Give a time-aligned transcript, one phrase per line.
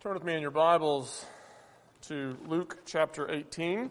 [0.00, 1.26] Turn with me in your Bibles
[2.02, 3.90] to Luke chapter 18.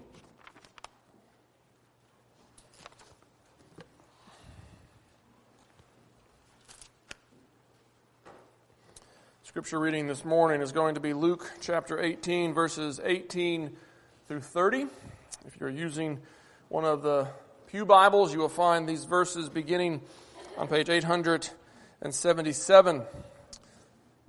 [9.44, 13.76] Scripture reading this morning is going to be Luke chapter 18, verses 18
[14.30, 14.88] through 30.
[15.46, 16.22] If you're using
[16.70, 17.28] one of the
[17.68, 20.00] Pew Bibles, you will find these verses beginning
[20.58, 23.02] on page 877.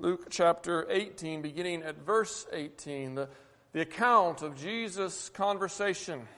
[0.00, 3.28] Luke chapter 18, beginning at verse 18, the,
[3.72, 6.28] the account of Jesus' conversation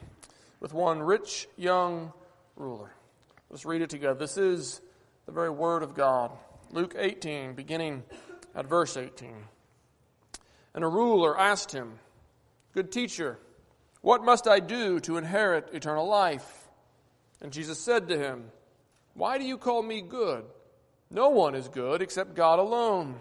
[0.61, 2.11] with one rich young
[2.57, 2.91] ruler.
[3.51, 4.19] Let's read it together.
[4.19, 4.81] This is
[5.27, 6.31] the very word of God.
[6.71, 8.03] Luke 18, beginning
[8.55, 9.35] at verse 18.
[10.75, 11.99] And a ruler asked him,
[12.73, 13.39] Good teacher,
[14.01, 16.67] what must I do to inherit eternal life?
[17.43, 18.53] And Jesus said to him,
[19.13, 20.45] Why do you call me good?
[21.11, 23.21] No one is good except God alone.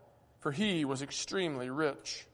[0.41, 2.25] for he was extremely rich.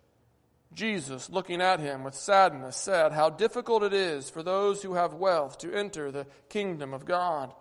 [0.73, 5.13] Jesus, looking at him with sadness, said, How difficult it is for those who have
[5.13, 7.53] wealth to enter the kingdom of God.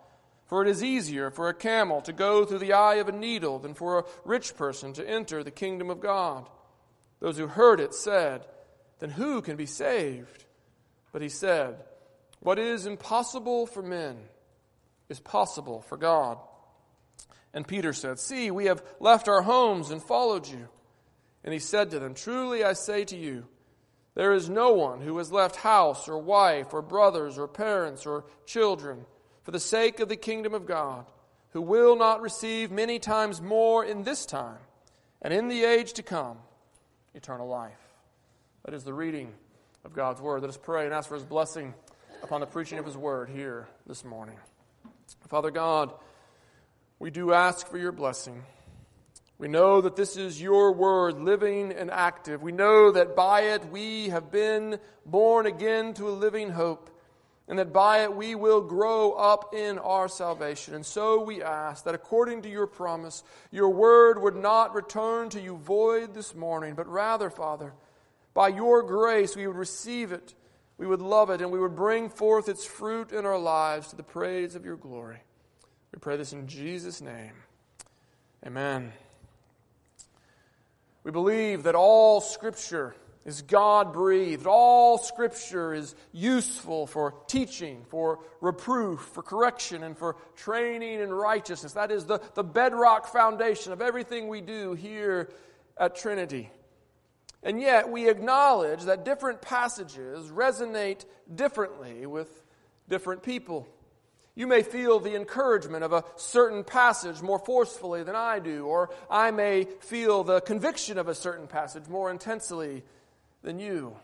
[0.46, 3.58] For it is easier for a camel to go through the eye of a needle
[3.58, 6.48] than for a rich person to enter the kingdom of God.
[7.20, 8.46] Those who heard it said,
[9.00, 10.44] Then who can be saved?
[11.12, 11.76] But he said,
[12.40, 14.18] What is impossible for men
[15.08, 16.38] is possible for God.
[17.56, 20.68] And Peter said, See, we have left our homes and followed you.
[21.42, 23.46] And he said to them, Truly I say to you,
[24.14, 28.26] there is no one who has left house or wife or brothers or parents or
[28.44, 29.06] children
[29.42, 31.06] for the sake of the kingdom of God,
[31.50, 34.58] who will not receive many times more in this time
[35.22, 36.36] and in the age to come
[37.14, 37.80] eternal life.
[38.66, 39.32] That is the reading
[39.82, 40.42] of God's word.
[40.42, 41.72] Let us pray and ask for his blessing
[42.22, 44.36] upon the preaching of his word here this morning.
[45.28, 45.94] Father God,
[46.98, 48.42] we do ask for your blessing.
[49.38, 52.42] We know that this is your word, living and active.
[52.42, 56.88] We know that by it we have been born again to a living hope,
[57.46, 60.74] and that by it we will grow up in our salvation.
[60.74, 65.40] And so we ask that according to your promise, your word would not return to
[65.40, 67.74] you void this morning, but rather, Father,
[68.32, 70.34] by your grace we would receive it,
[70.78, 73.96] we would love it, and we would bring forth its fruit in our lives to
[73.96, 75.18] the praise of your glory.
[75.96, 77.32] We pray this in Jesus' name.
[78.46, 78.92] Amen.
[81.04, 84.46] We believe that all Scripture is God breathed.
[84.46, 91.72] All Scripture is useful for teaching, for reproof, for correction, and for training in righteousness.
[91.72, 95.30] That is the, the bedrock foundation of everything we do here
[95.78, 96.50] at Trinity.
[97.42, 102.42] And yet, we acknowledge that different passages resonate differently with
[102.86, 103.66] different people.
[104.36, 108.90] You may feel the encouragement of a certain passage more forcefully than I do, or
[109.10, 112.84] I may feel the conviction of a certain passage more intensely
[113.42, 113.96] than you.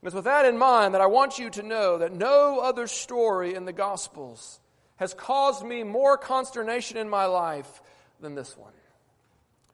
[0.00, 2.86] And it's with that in mind that I want you to know that no other
[2.86, 4.60] story in the Gospels
[4.96, 7.80] has caused me more consternation in my life
[8.20, 8.72] than this one.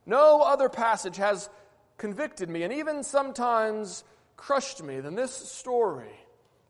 [0.07, 1.51] No other passage has
[1.99, 4.05] convicted me and even sometimes
[4.37, 6.15] crushed me than this story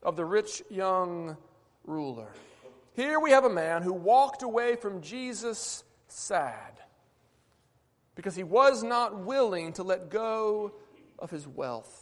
[0.02, 1.36] of the rich young
[1.84, 2.32] ruler.
[2.94, 6.80] Here we have a man who walked away from Jesus sad
[8.14, 10.72] because he was not willing to let go
[11.18, 12.00] of his wealth.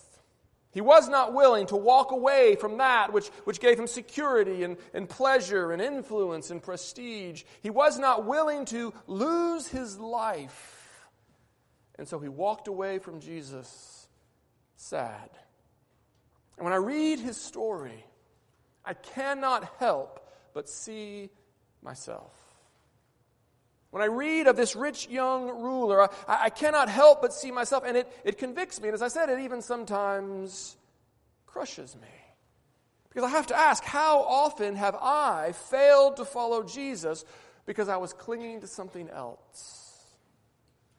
[0.70, 4.76] He was not willing to walk away from that which, which gave him security and,
[4.92, 7.44] and pleasure and influence and prestige.
[7.62, 11.08] He was not willing to lose his life.
[11.98, 14.08] And so he walked away from Jesus
[14.76, 15.30] sad.
[16.56, 18.04] And when I read his story,
[18.84, 20.21] I cannot help
[20.54, 21.30] but see
[21.82, 22.32] myself.
[23.90, 27.84] When I read of this rich young ruler, I, I, cannot help but see myself,
[27.86, 28.88] and it, it convicts me.
[28.88, 30.78] And as I said, it even sometimes
[31.46, 32.08] crushes me.
[33.10, 37.26] Because I have to ask, how often have I failed to follow Jesus
[37.66, 39.82] because I was clinging to something else?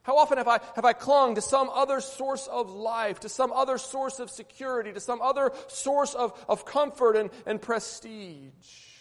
[0.04, 3.52] How often have I, have I clung to some other source of life, to some
[3.52, 8.93] other source of security, to some other source of, of comfort and, and prestige?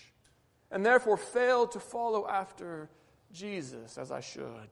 [0.73, 2.89] And therefore failed to follow after
[3.33, 4.71] Jesus as I should?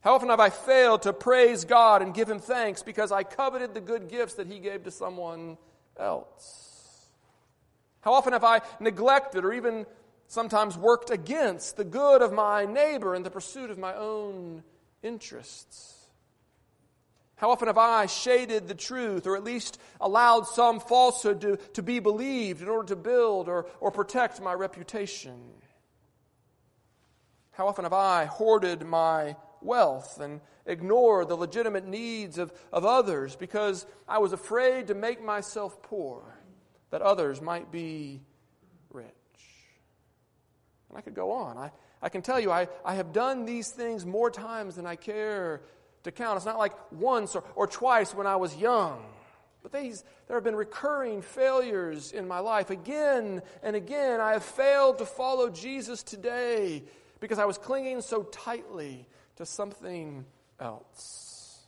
[0.00, 3.72] How often have I failed to praise God and give Him thanks because I coveted
[3.72, 5.56] the good gifts that He gave to someone
[5.98, 7.06] else?
[8.02, 9.86] How often have I neglected or even
[10.28, 14.62] sometimes worked against the good of my neighbor in the pursuit of my own
[15.02, 16.05] interests?
[17.36, 21.82] How often have I shaded the truth or at least allowed some falsehood to, to
[21.82, 25.38] be believed in order to build or, or protect my reputation?
[27.52, 33.36] How often have I hoarded my wealth and ignored the legitimate needs of, of others
[33.36, 36.22] because I was afraid to make myself poor
[36.90, 38.22] that others might be
[38.90, 39.06] rich.
[40.88, 41.58] And I could go on.
[41.58, 44.96] I, I can tell you, I, I have done these things more times than I
[44.96, 45.62] care
[46.06, 46.36] to count.
[46.36, 49.04] It's not like once or, or twice when I was young.
[49.62, 52.70] But these, there have been recurring failures in my life.
[52.70, 56.84] Again and again, I have failed to follow Jesus today
[57.20, 60.24] because I was clinging so tightly to something
[60.60, 61.66] else.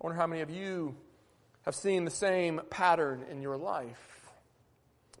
[0.00, 0.96] I wonder how many of you
[1.64, 4.15] have seen the same pattern in your life.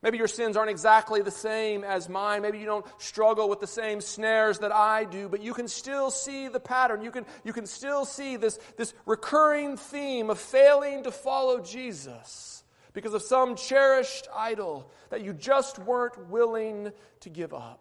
[0.06, 2.42] Maybe your sins aren't exactly the same as mine.
[2.42, 6.12] Maybe you don't struggle with the same snares that I do, but you can still
[6.12, 7.02] see the pattern.
[7.02, 12.62] You can, you can still see this, this recurring theme of failing to follow Jesus
[12.92, 16.92] because of some cherished idol that you just weren't willing
[17.22, 17.80] to give up.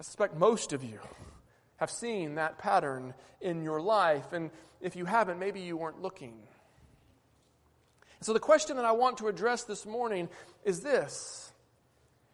[0.00, 1.00] I suspect most of you
[1.76, 3.12] have seen that pattern
[3.42, 4.50] in your life, and
[4.80, 6.32] if you haven't, maybe you weren't looking.
[8.22, 10.28] So, the question that I want to address this morning
[10.64, 11.52] is this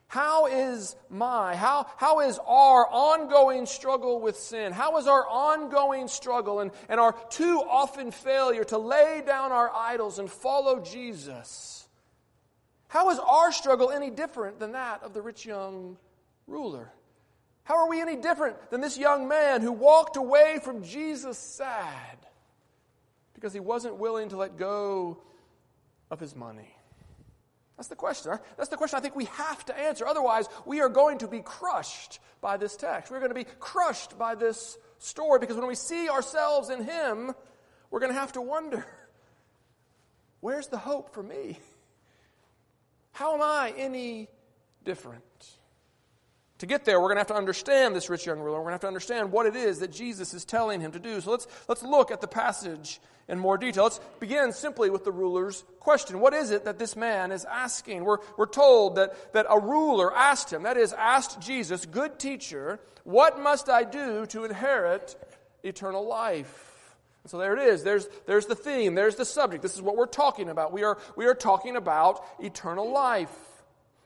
[0.09, 4.73] How is my, how, how is our ongoing struggle with sin?
[4.73, 9.71] How is our ongoing struggle and, and our too often failure to lay down our
[9.75, 11.89] idols and follow Jesus?
[12.89, 15.97] How is our struggle any different than that of the rich young
[16.47, 16.91] ruler?
[17.65, 22.17] How are we any different than this young man who walked away from Jesus sad
[23.35, 25.19] because he wasn't willing to let go
[26.11, 26.75] of his money?
[27.77, 28.37] That's the question.
[28.57, 30.05] That's the question I think we have to answer.
[30.07, 33.13] Otherwise, we are going to be crushed by this text.
[33.13, 37.33] We're going to be crushed by this story because when we see ourselves in him,
[37.91, 38.85] we're going to have to wonder
[40.41, 41.59] where's the hope for me?
[43.13, 44.29] How am I any
[44.85, 45.23] different?
[46.59, 48.59] To get there, we're going to have to understand this rich young ruler.
[48.59, 50.99] We're going to have to understand what it is that Jesus is telling him to
[50.99, 51.21] do.
[51.21, 53.85] So let's, let's look at the passage in more detail.
[53.85, 56.21] Let's begin simply with the ruler's question.
[56.21, 58.05] What is it that this man is asking?
[58.05, 62.81] We're, we're told that, that a ruler asked him, that is, asked Jesus, good teacher,
[63.05, 65.17] what must I do to inherit
[65.63, 66.97] eternal life?
[67.25, 67.83] And so there it is.
[67.83, 68.95] There's, there's the theme.
[68.95, 69.63] There's the subject.
[69.63, 70.73] This is what we're talking about.
[70.73, 73.35] We are, we are talking about eternal life.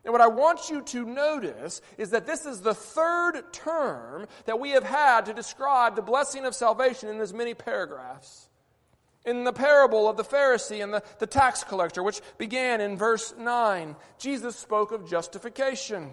[0.04, 4.58] And what I want you to notice is that this is the third term that
[4.58, 8.48] we have had to describe the blessing of salvation in as many paragraphs.
[9.24, 13.34] In the parable of the Pharisee and the, the tax collector, which began in verse
[13.38, 16.10] 9, Jesus spoke of justification.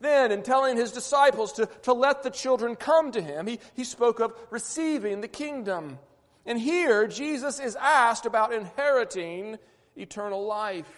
[0.00, 3.84] Then, in telling his disciples to, to let the children come to him, he, he
[3.84, 5.98] spoke of receiving the kingdom.
[6.46, 9.58] And here, Jesus is asked about inheriting
[9.96, 10.90] eternal life.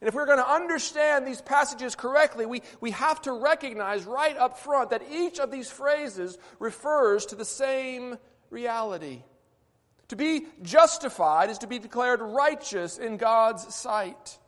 [0.00, 4.36] And if we're going to understand these passages correctly, we, we have to recognize right
[4.36, 8.18] up front that each of these phrases refers to the same
[8.50, 9.22] reality.
[10.12, 14.38] To be justified is to be declared righteous in God's sight.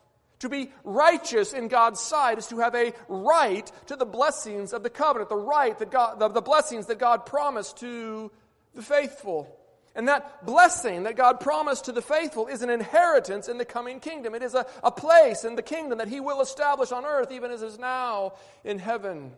[0.41, 4.83] To be righteous in God's sight is to have a right to the blessings of
[4.83, 8.31] the covenant, the right that God, the, the blessings that God promised to
[8.75, 9.59] the faithful.
[9.95, 14.01] And that blessing that God promised to the faithful is an inheritance in the coming
[14.01, 14.35] kingdom.
[14.35, 17.51] It is a, a place in the kingdom that He will establish on earth, even
[17.51, 19.33] as is now in heaven.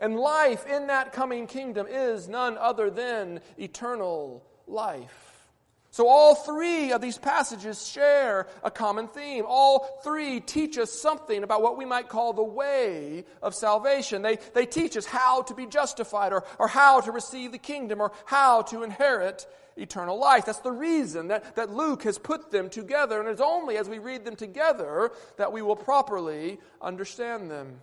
[0.00, 5.35] And life in that coming kingdom is none other than eternal life.
[5.96, 9.46] So, all three of these passages share a common theme.
[9.48, 14.20] All three teach us something about what we might call the way of salvation.
[14.20, 18.02] They, they teach us how to be justified, or, or how to receive the kingdom,
[18.02, 19.46] or how to inherit
[19.78, 20.44] eternal life.
[20.44, 23.98] That's the reason that, that Luke has put them together, and it's only as we
[23.98, 27.80] read them together that we will properly understand them.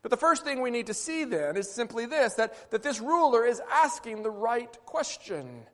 [0.00, 3.00] But the first thing we need to see then is simply this that, that this
[3.00, 5.66] ruler is asking the right question.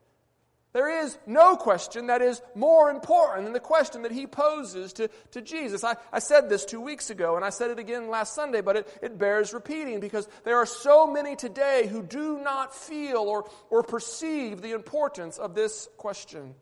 [0.73, 5.09] There is no question that is more important than the question that he poses to,
[5.33, 5.85] to Jesus.
[5.85, 8.77] I, I said this two weeks ago, and I said it again last Sunday, but
[8.77, 13.51] it, it bears repeating because there are so many today who do not feel or,
[13.69, 16.55] or perceive the importance of this question.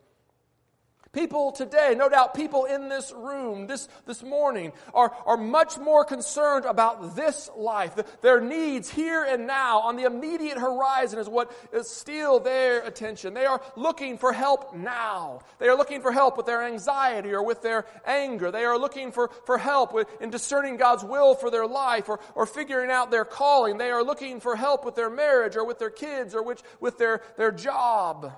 [1.12, 6.04] People today, no doubt people in this room this, this morning, are, are much more
[6.04, 7.98] concerned about this life.
[8.20, 13.34] Their needs here and now on the immediate horizon is what is steal their attention.
[13.34, 15.40] They are looking for help now.
[15.58, 18.52] They are looking for help with their anxiety or with their anger.
[18.52, 22.20] They are looking for, for help with, in discerning God's will for their life or,
[22.36, 23.78] or figuring out their calling.
[23.78, 26.98] They are looking for help with their marriage or with their kids or with, with
[26.98, 28.32] their, their job.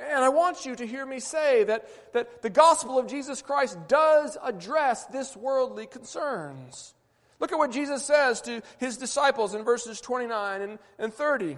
[0.00, 3.76] And I want you to hear me say that, that the gospel of Jesus Christ
[3.88, 6.94] does address this worldly concerns.
[7.40, 11.56] Look at what Jesus says to his disciples in verses 29 and, and 30.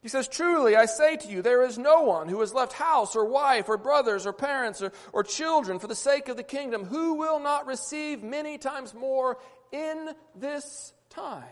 [0.00, 3.16] He says, Truly, I say to you, there is no one who has left house
[3.16, 6.84] or wife or brothers or parents or, or children for the sake of the kingdom
[6.84, 9.38] who will not receive many times more
[9.72, 11.44] in this time.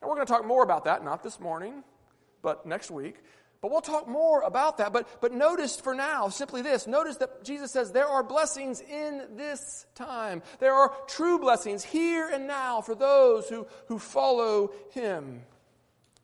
[0.00, 1.82] And we're going to talk more about that, not this morning,
[2.42, 3.16] but next week.
[3.60, 4.92] But we'll talk more about that.
[4.92, 6.86] But, but notice for now simply this.
[6.86, 10.42] Notice that Jesus says there are blessings in this time.
[10.60, 15.42] There are true blessings here and now for those who, who follow him.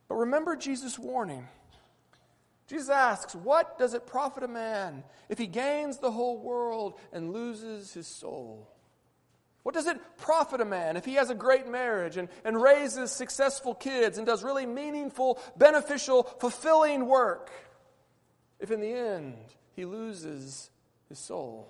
[0.07, 1.47] But remember Jesus' warning.
[2.67, 7.33] Jesus asks, What does it profit a man if he gains the whole world and
[7.33, 8.69] loses his soul?
[9.65, 13.09] What does it profit a man if he has a great marriage and, and raises
[13.09, 17.49] successful kids and does really meaningful, beneficial, fulfilling work
[18.59, 19.33] if in the end
[19.75, 20.69] he loses
[21.09, 21.67] his soul?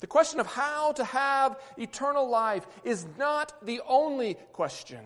[0.00, 5.00] The question of how to have eternal life is not the only question,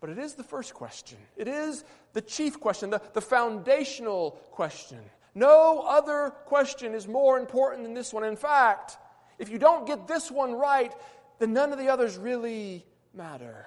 [0.00, 1.18] but it is the first question.
[1.36, 5.00] It is the chief question, the, the foundational question.
[5.34, 8.22] No other question is more important than this one.
[8.22, 8.98] In fact,
[9.38, 10.92] if you don't get this one right,
[11.38, 13.66] then none of the others really matter.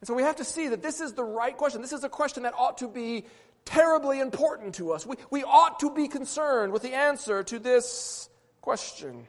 [0.00, 1.80] And so we have to see that this is the right question.
[1.80, 3.24] This is a question that ought to be
[3.64, 5.06] terribly important to us.
[5.06, 8.28] We, we ought to be concerned with the answer to this
[8.60, 9.26] question.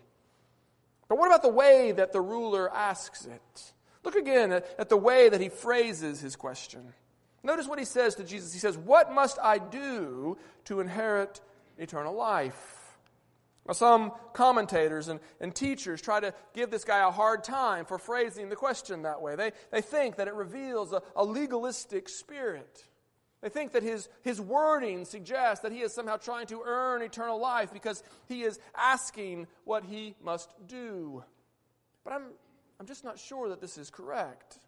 [1.07, 3.73] But what about the way that the ruler asks it?
[4.03, 6.93] Look again at, at the way that he phrases his question.
[7.43, 8.53] Notice what he says to Jesus.
[8.53, 11.39] He says, What must I do to inherit
[11.77, 12.76] eternal life?
[13.73, 18.49] Some commentators and, and teachers try to give this guy a hard time for phrasing
[18.49, 19.35] the question that way.
[19.35, 22.83] They, they think that it reveals a, a legalistic spirit.
[23.41, 27.39] They think that his, his wording suggests that he is somehow trying to earn eternal
[27.39, 31.23] life because he is asking what he must do.
[32.03, 32.23] But I'm,
[32.79, 34.59] I'm just not sure that this is correct.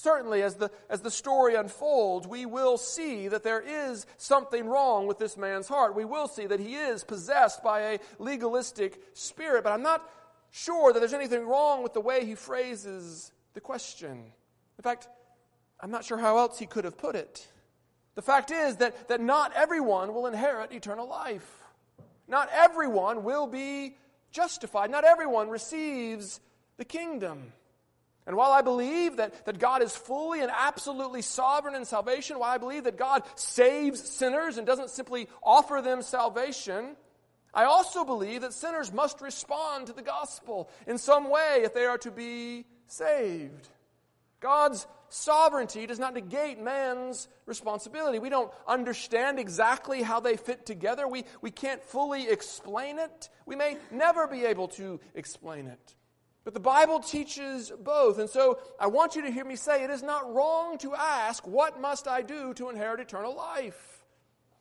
[0.00, 5.08] Certainly, as the, as the story unfolds, we will see that there is something wrong
[5.08, 5.96] with this man's heart.
[5.96, 10.08] We will see that he is possessed by a legalistic spirit, but I'm not
[10.52, 14.10] sure that there's anything wrong with the way he phrases the question.
[14.78, 15.08] In fact,
[15.80, 17.48] I'm not sure how else he could have put it.
[18.14, 21.64] The fact is that, that not everyone will inherit eternal life.
[22.28, 23.96] Not everyone will be
[24.30, 24.92] justified.
[24.92, 26.38] Not everyone receives
[26.76, 27.52] the kingdom.
[28.28, 32.50] And while I believe that, that God is fully and absolutely sovereign in salvation, while
[32.50, 36.94] I believe that God saves sinners and doesn't simply offer them salvation,
[37.54, 41.86] I also believe that sinners must respond to the gospel in some way if they
[41.86, 43.66] are to be saved.
[44.40, 48.18] God's sovereignty does not negate man's responsibility.
[48.18, 51.08] We don't understand exactly how they fit together.
[51.08, 53.30] We, we can't fully explain it.
[53.46, 55.94] We may never be able to explain it.
[56.48, 58.18] But the Bible teaches both.
[58.18, 61.46] And so I want you to hear me say it is not wrong to ask,
[61.46, 64.02] What must I do to inherit eternal life?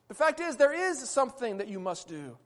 [0.09, 2.37] The fact is, there is something that you must do.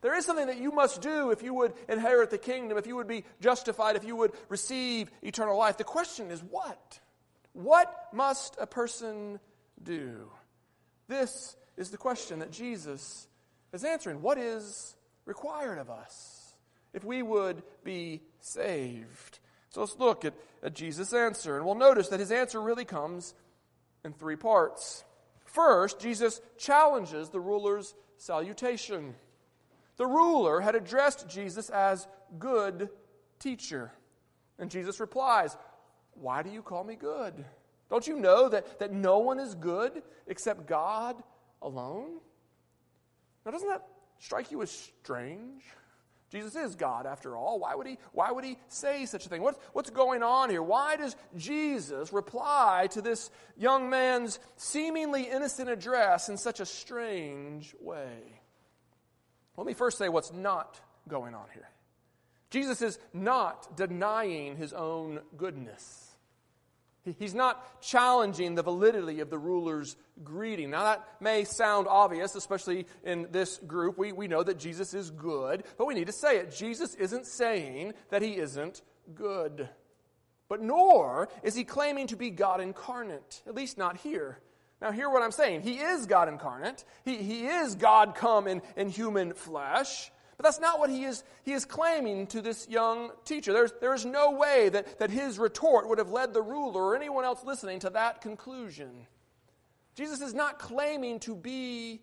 [0.00, 2.96] There is something that you must do if you would inherit the kingdom, if you
[2.96, 5.76] would be justified, if you would receive eternal life.
[5.76, 6.98] The question is what?
[7.52, 9.38] What must a person
[9.80, 10.28] do?
[11.06, 13.28] This is the question that Jesus
[13.72, 14.22] is answering.
[14.22, 16.38] What is required of us?
[16.92, 19.38] if we would be saved.
[19.70, 21.56] So let's look at, at Jesus' answer.
[21.56, 23.34] And we'll notice that his answer really comes
[24.04, 25.04] in three parts.
[25.44, 29.14] First, Jesus challenges the ruler's salutation.
[29.96, 32.06] The ruler had addressed Jesus as
[32.38, 32.88] good
[33.38, 33.92] teacher.
[34.58, 35.56] And Jesus replies,
[36.14, 37.44] Why do you call me good?
[37.90, 41.16] Don't you know that, that no one is good except God
[41.62, 42.18] alone?
[43.44, 43.86] Now, doesn't that
[44.18, 45.62] strike you as strange?
[46.30, 47.58] Jesus is God after all.
[47.58, 49.42] Why would he, why would he say such a thing?
[49.42, 50.62] What's, what's going on here?
[50.62, 57.74] Why does Jesus reply to this young man's seemingly innocent address in such a strange
[57.80, 58.42] way?
[59.56, 61.68] Let me first say what's not going on here.
[62.50, 66.07] Jesus is not denying his own goodness.
[67.18, 70.70] He's not challenging the validity of the ruler's greeting.
[70.70, 73.96] Now, that may sound obvious, especially in this group.
[73.96, 76.54] We, we know that Jesus is good, but we need to say it.
[76.54, 78.82] Jesus isn't saying that he isn't
[79.14, 79.68] good.
[80.48, 84.40] But nor is he claiming to be God incarnate, at least not here.
[84.80, 85.62] Now, hear what I'm saying.
[85.62, 90.10] He is God incarnate, he, he is God come in, in human flesh.
[90.38, 93.52] But that's not what he is, he is claiming to this young teacher.
[93.52, 96.96] There's, there is no way that, that his retort would have led the ruler or
[96.96, 99.08] anyone else listening to that conclusion.
[99.96, 102.02] Jesus is not claiming to be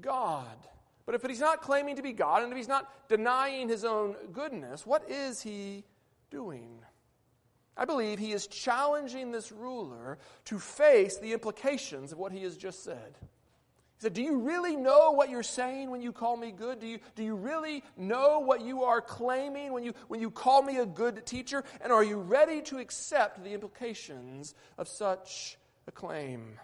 [0.00, 0.56] God.
[1.04, 4.16] But if he's not claiming to be God and if he's not denying his own
[4.32, 5.84] goodness, what is he
[6.30, 6.80] doing?
[7.76, 12.56] I believe he is challenging this ruler to face the implications of what he has
[12.56, 13.18] just said.
[14.12, 16.80] Do you really know what you're saying when you call me good?
[16.80, 20.62] Do you, do you really know what you are claiming when you, when you call
[20.62, 21.64] me a good teacher?
[21.80, 25.56] And are you ready to accept the implications of such
[25.86, 26.58] a claim?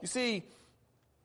[0.00, 0.44] You see,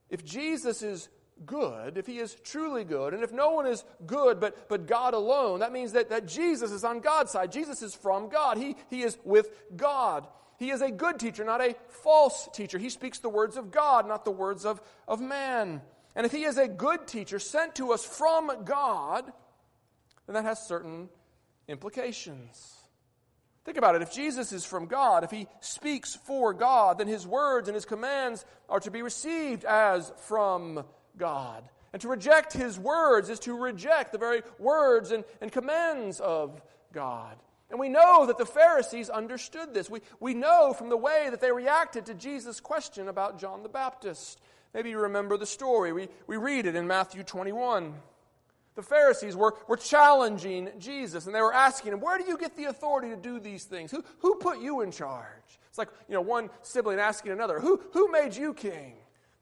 [0.10, 1.10] if Jesus is
[1.46, 5.14] good, if he is truly good, and if no one is good but, but God
[5.14, 7.52] alone, that means that, that Jesus is on God's side.
[7.52, 8.58] Jesus is from God.
[8.58, 10.28] He, he is with God.
[10.60, 12.78] He is a good teacher, not a false teacher.
[12.78, 15.82] He speaks the words of God, not the words of, of man.
[16.16, 19.24] And if he is a good teacher sent to us from God,
[20.28, 21.08] then that has certain
[21.70, 22.76] implications.
[23.64, 24.02] Think about it.
[24.02, 27.86] If Jesus is from God, if he speaks for God, then his words and his
[27.86, 30.84] commands are to be received as from
[31.18, 31.64] God.
[31.94, 36.62] And to reject his words is to reject the very words and, and commands of
[36.92, 37.38] God.
[37.70, 39.90] And we know that the Pharisees understood this.
[39.90, 43.70] We, we know from the way that they reacted to Jesus' question about John the
[43.70, 44.40] Baptist.
[44.74, 45.94] Maybe you remember the story.
[45.94, 47.94] We, we read it in Matthew 21.
[48.76, 52.56] The Pharisees were, were challenging Jesus, and they were asking him, Where do you get
[52.56, 53.92] the authority to do these things?
[53.92, 55.60] Who, who put you in charge?
[55.68, 58.94] It's like, you know, one sibling asking another, Who, who made you king?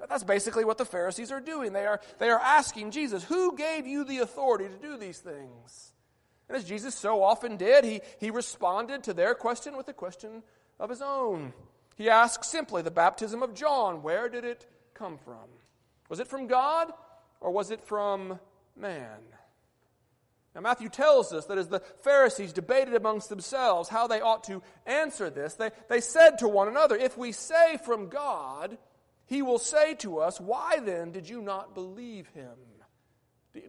[0.10, 1.74] That's basically what the Pharisees are doing.
[1.74, 5.93] They are, they are asking Jesus, Who gave you the authority to do these things?
[6.48, 10.44] And as Jesus so often did, he, he responded to their question with a question
[10.80, 11.54] of his own.
[11.96, 15.50] He asked simply, The baptism of John, where did it come from?
[16.10, 16.92] Was it from God
[17.42, 18.39] or was it from
[18.75, 19.20] man?
[20.56, 24.63] Now, Matthew tells us that as the Pharisees debated amongst themselves how they ought to
[24.88, 28.78] answer this, they, they said to one another, If we say from God,
[29.28, 32.56] he will say to us, Why then did you not believe him?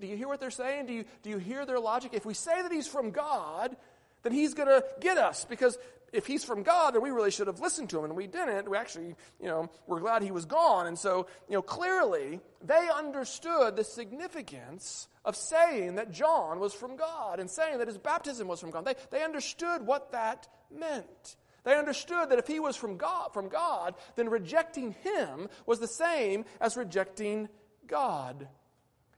[0.00, 0.86] Do, you hear what they're saying?
[0.86, 2.12] Do you, do you hear their logic?
[2.14, 3.76] If we say that he's from God,
[4.22, 5.78] then he's going to get us because
[6.12, 8.70] if he's from God, then we really should have listened to him, and we didn't.
[8.70, 10.86] We actually, you know, we're glad he was gone.
[10.86, 16.96] And so, you know, clearly they understood the significance of saying that John was from
[16.96, 18.84] God and saying that his baptism was from God.
[18.84, 21.36] They, they understood what that meant.
[21.64, 25.86] They understood that if he was from God, from God, then rejecting him was the
[25.86, 27.48] same as rejecting
[27.86, 28.48] God.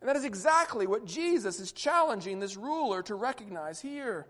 [0.01, 4.27] And that is exactly what Jesus is challenging this ruler to recognize here.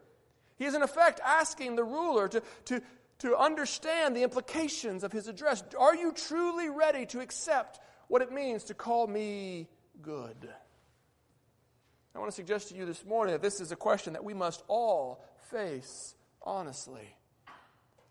[0.59, 2.83] He is, in effect, asking the ruler to, to,
[3.21, 5.63] to understand the implications of his address.
[5.79, 9.69] Are you truly ready to accept what it means to call me
[10.03, 10.49] good?
[12.15, 14.35] I want to suggest to you this morning that this is a question that we
[14.35, 17.17] must all face honestly.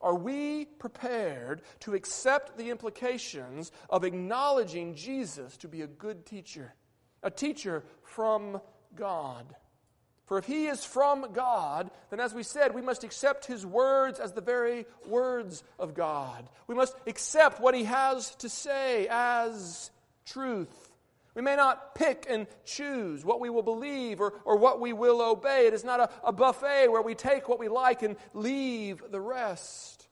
[0.01, 6.73] Are we prepared to accept the implications of acknowledging Jesus to be a good teacher,
[7.23, 8.61] a teacher from
[8.95, 9.45] God?
[10.29, 14.19] For if he is from God, then as we said, we must accept his words
[14.19, 16.47] as the very words of God.
[16.67, 19.89] We must accept what he has to say as
[20.27, 20.91] truth.
[21.33, 25.19] We may not pick and choose what we will believe or, or what we will
[25.19, 25.65] obey.
[25.65, 29.21] It is not a, a buffet where we take what we like and leave the
[29.21, 30.07] rest.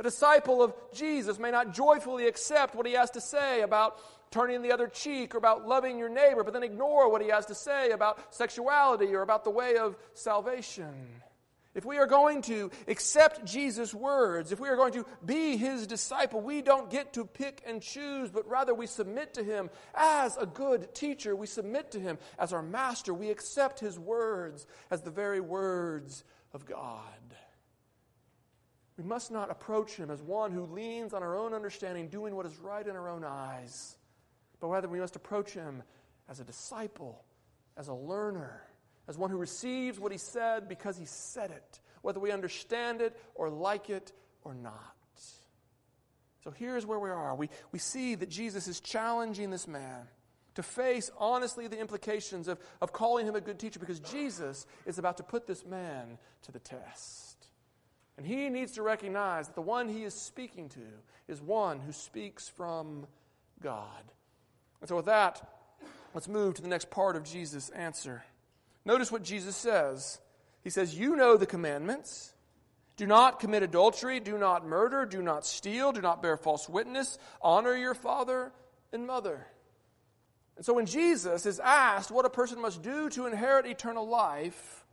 [0.00, 3.98] A disciple of Jesus may not joyfully accept what he has to say about
[4.30, 7.46] turning the other cheek or about loving your neighbor, but then ignore what he has
[7.46, 10.94] to say about sexuality or about the way of salvation.
[11.72, 15.86] If we are going to accept Jesus' words, if we are going to be his
[15.86, 20.36] disciple, we don't get to pick and choose, but rather we submit to him as
[20.36, 21.36] a good teacher.
[21.36, 23.14] We submit to him as our master.
[23.14, 27.04] We accept his words as the very words of God.
[28.96, 32.46] We must not approach him as one who leans on our own understanding, doing what
[32.46, 33.96] is right in our own eyes,
[34.60, 35.82] but rather we must approach him
[36.28, 37.24] as a disciple,
[37.76, 38.62] as a learner
[39.10, 43.20] as one who receives what he said because he said it, whether we understand it
[43.34, 44.12] or like it
[44.44, 44.94] or not.
[46.44, 47.34] So here's where we are.
[47.34, 50.06] We, we see that Jesus is challenging this man
[50.54, 54.98] to face honestly the implications of, of calling him a good teacher because Jesus is
[54.98, 57.48] about to put this man to the test.
[58.16, 60.86] And he needs to recognize that the one he is speaking to
[61.26, 63.08] is one who speaks from
[63.60, 64.12] God.
[64.80, 65.40] And so, with that,
[66.14, 68.24] let's move to the next part of Jesus' answer.
[68.84, 70.18] Notice what Jesus says.
[70.62, 72.32] He says, You know the commandments.
[72.96, 77.18] Do not commit adultery, do not murder, do not steal, do not bear false witness,
[77.40, 78.52] honor your father
[78.92, 79.46] and mother.
[80.56, 84.84] And so when Jesus is asked what a person must do to inherit eternal life,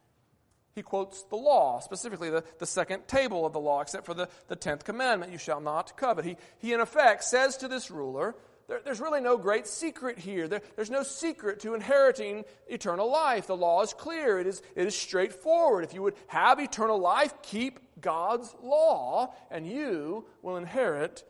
[0.73, 4.29] he quotes the law, specifically the, the second table of the law, except for the,
[4.47, 6.23] the tenth commandment, you shall not covet.
[6.23, 8.35] He, he, in effect, says to this ruler,
[8.67, 10.47] there, there's really no great secret here.
[10.47, 13.47] There, there's no secret to inheriting eternal life.
[13.47, 15.83] The law is clear, it is, it is straightforward.
[15.83, 21.23] If you would have eternal life, keep God's law, and you will inherit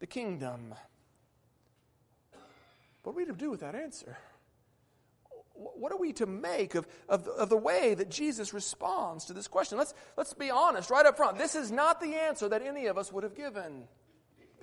[0.00, 0.74] the kingdom.
[3.02, 4.16] What are we to do with that answer?
[5.54, 9.48] What are we to make of, of, of the way that Jesus responds to this
[9.48, 9.78] question?
[9.78, 11.38] Let's, let's be honest right up front.
[11.38, 13.84] This is not the answer that any of us would have given.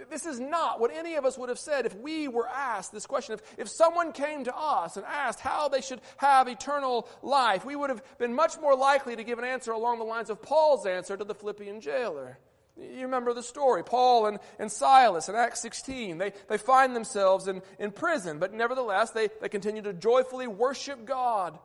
[0.10, 3.06] This is not what any of us would have said if we were asked this
[3.06, 3.34] question.
[3.34, 7.76] If, if someone came to us and asked how they should have eternal life, we
[7.76, 10.86] would have been much more likely to give an answer along the lines of Paul's
[10.86, 12.38] answer to the Philippian jailer.
[12.78, 13.84] You remember the story.
[13.84, 18.54] Paul and, and Silas in Acts 16, they, they find themselves in, in prison, but
[18.54, 21.60] nevertheless, they, they continue to joyfully worship God.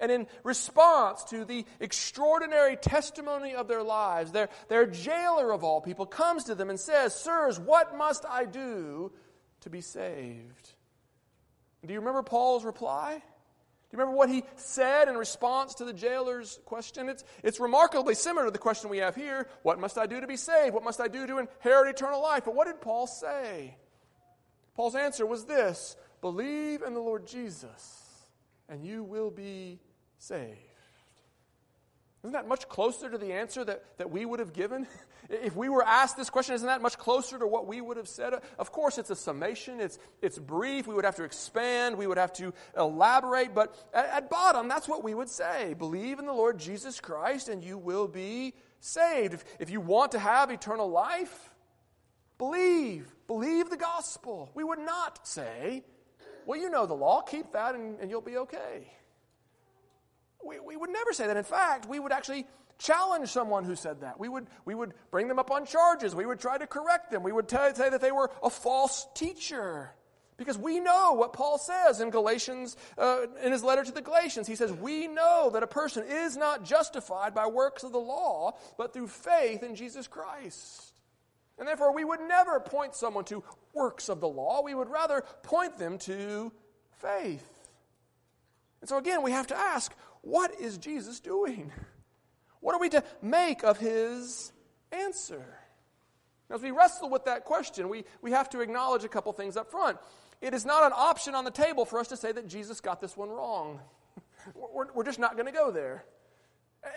[0.00, 5.80] And in response to the extraordinary testimony of their lives, their, their jailer of all
[5.80, 9.10] people comes to them and says, Sirs, what must I do
[9.62, 10.74] to be saved?
[11.84, 13.22] Do you remember Paul's reply?
[13.90, 17.08] Do you remember what he said in response to the jailer's question?
[17.08, 20.26] It's, it's remarkably similar to the question we have here What must I do to
[20.26, 20.74] be saved?
[20.74, 22.44] What must I do to inherit eternal life?
[22.44, 23.76] But what did Paul say?
[24.74, 28.26] Paul's answer was this Believe in the Lord Jesus,
[28.68, 29.80] and you will be
[30.18, 30.58] saved.
[32.22, 34.86] Isn't that much closer to the answer that, that we would have given?
[35.30, 38.08] If we were asked this question, isn't that much closer to what we would have
[38.08, 38.32] said?
[38.58, 40.86] Of course, it's a summation, it's, it's brief.
[40.86, 44.88] We would have to expand, we would have to elaborate, but at, at bottom, that's
[44.88, 45.74] what we would say.
[45.74, 49.34] Believe in the Lord Jesus Christ, and you will be saved.
[49.34, 51.54] If, if you want to have eternal life,
[52.38, 53.06] believe.
[53.26, 54.50] Believe the gospel.
[54.54, 55.84] We would not say,
[56.46, 58.90] well, you know the law, keep that, and, and you'll be okay.
[60.44, 61.36] We, we would never say that.
[61.36, 62.46] In fact, we would actually
[62.78, 64.18] challenge someone who said that.
[64.18, 66.14] We would, we would bring them up on charges.
[66.14, 67.22] We would try to correct them.
[67.22, 69.90] We would tell, say that they were a false teacher.
[70.36, 74.46] Because we know what Paul says in Galatians, uh, in his letter to the Galatians.
[74.46, 78.56] He says, We know that a person is not justified by works of the law,
[78.78, 80.92] but through faith in Jesus Christ.
[81.58, 83.42] And therefore, we would never point someone to
[83.74, 84.62] works of the law.
[84.62, 86.52] We would rather point them to
[86.98, 87.68] faith.
[88.80, 91.72] And so, again, we have to ask what is Jesus doing?
[92.60, 94.52] What are we to make of his
[94.90, 95.44] answer?
[96.50, 99.70] As we wrestle with that question, we, we have to acknowledge a couple things up
[99.70, 99.98] front.
[100.40, 103.00] It is not an option on the table for us to say that Jesus got
[103.00, 103.80] this one wrong.
[104.54, 106.04] We're, we're just not going to go there.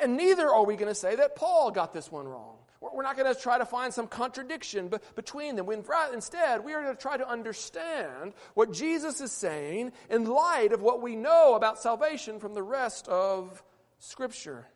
[0.02, 2.58] And neither are we going to say that Paul got this one wrong.
[2.82, 5.70] We're not going to try to find some contradiction between them.
[5.70, 10.82] Instead, we are going to try to understand what Jesus is saying in light of
[10.82, 13.64] what we know about salvation from the rest of
[14.00, 14.68] Scripture.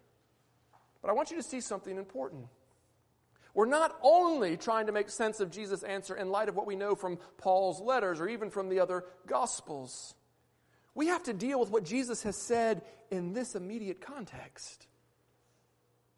[1.01, 2.45] But I want you to see something important.
[3.55, 6.75] We're not only trying to make sense of Jesus' answer in light of what we
[6.75, 10.13] know from Paul's letters or even from the other Gospels.
[10.93, 14.87] We have to deal with what Jesus has said in this immediate context.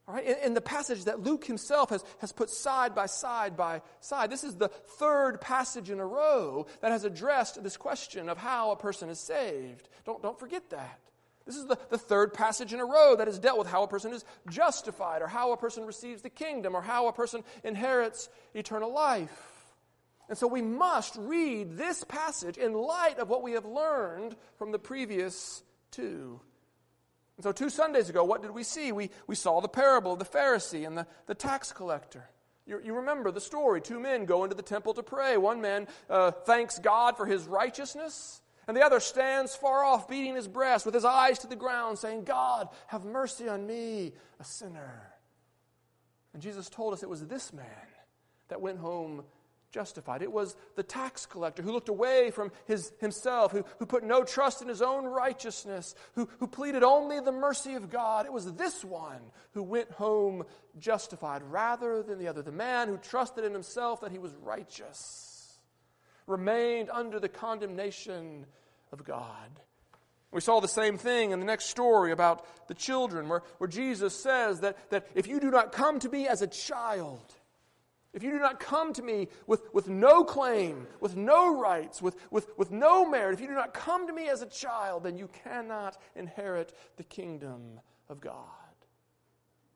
[0.07, 3.57] All right, in, in, the passage that Luke himself has, has put side by side
[3.57, 8.29] by side, this is the third passage in a row that has addressed this question
[8.29, 9.89] of how a person is saved.
[10.05, 10.99] Don't, don't forget that.
[11.45, 13.87] This is the, the third passage in a row that has dealt with how a
[13.87, 18.29] person is justified, or how a person receives the kingdom, or how a person inherits
[18.53, 19.57] eternal life.
[20.29, 24.71] And so we must read this passage in light of what we have learned from
[24.71, 26.41] the previous two.
[27.37, 28.91] And so, two Sundays ago, what did we see?
[28.91, 32.29] We, we saw the parable of the Pharisee and the, the tax collector.
[32.65, 33.79] You, you remember the story.
[33.79, 35.37] Two men go into the temple to pray.
[35.37, 40.35] One man uh, thanks God for his righteousness, and the other stands far off, beating
[40.35, 44.43] his breast with his eyes to the ground, saying, God, have mercy on me, a
[44.43, 45.13] sinner.
[46.33, 47.65] And Jesus told us it was this man
[48.49, 49.23] that went home
[49.71, 50.21] justified.
[50.21, 54.23] It was the tax collector who looked away from his, himself, who, who put no
[54.23, 58.25] trust in his own righteousness, who, who pleaded only the mercy of God.
[58.25, 59.19] It was this one
[59.53, 60.43] who went home
[60.79, 62.41] justified rather than the other.
[62.41, 65.59] The man who trusted in himself that he was righteous
[66.27, 68.45] remained under the condemnation
[68.91, 69.61] of God.
[70.31, 74.13] We saw the same thing in the next story about the children, where, where Jesus
[74.13, 77.33] says that, that if you do not come to me as a child,
[78.17, 82.15] if you do not come to me with, with no claim, with no rights, with,
[82.31, 85.19] with, with no merit, if you do not come to me as a child, then
[85.19, 88.33] you cannot inherit the kingdom of God.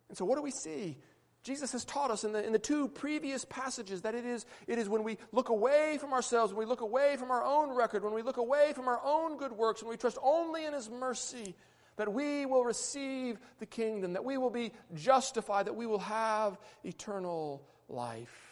[0.10, 0.97] And so, what do we see?
[1.43, 4.80] Jesus has taught us in the, in the two previous passages that it is, it
[4.80, 8.04] is when we look away from ourselves, when we look away from our own record,
[8.04, 10.89] when we look away from our own good works, when we trust only in His
[10.89, 11.54] mercy,
[11.97, 16.58] that we will receive the kingdom, that we will be justified, that we will have
[16.84, 18.51] eternal life.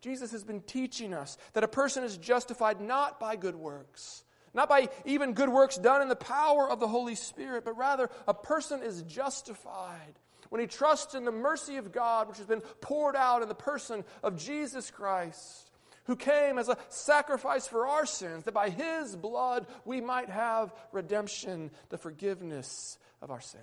[0.00, 4.68] Jesus has been teaching us that a person is justified not by good works, not
[4.68, 8.34] by even good works done in the power of the Holy Spirit, but rather a
[8.34, 10.18] person is justified
[10.50, 13.54] when he trusts in the mercy of God, which has been poured out in the
[13.54, 15.70] person of Jesus Christ,
[16.04, 20.74] who came as a sacrifice for our sins, that by his blood we might have
[20.90, 23.62] redemption, the forgiveness of our sins.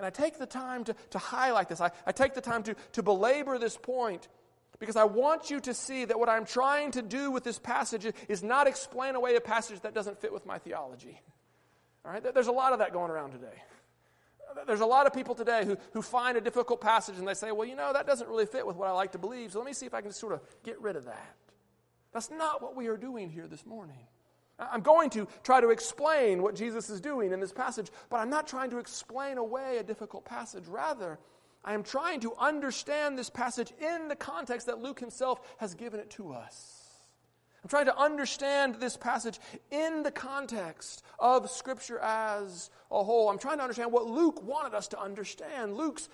[0.00, 1.78] And I take the time to, to highlight this.
[1.78, 4.28] I, I take the time to, to belabor this point
[4.78, 8.10] because I want you to see that what I'm trying to do with this passage
[8.26, 11.20] is not explain away a passage that doesn't fit with my theology.
[12.02, 12.22] All right?
[12.32, 13.62] There's a lot of that going around today.
[14.66, 17.52] There's a lot of people today who, who find a difficult passage and they say,
[17.52, 19.66] well, you know, that doesn't really fit with what I like to believe, so let
[19.66, 21.36] me see if I can sort of get rid of that.
[22.14, 24.06] That's not what we are doing here this morning.
[24.60, 28.30] I'm going to try to explain what Jesus is doing in this passage, but I'm
[28.30, 30.66] not trying to explain away a difficult passage.
[30.66, 31.18] Rather,
[31.64, 36.00] I am trying to understand this passage in the context that Luke himself has given
[36.00, 36.76] it to us.
[37.62, 39.38] I'm trying to understand this passage
[39.70, 43.28] in the context of Scripture as a whole.
[43.28, 45.76] I'm trying to understand what Luke wanted us to understand.
[45.76, 46.08] Luke's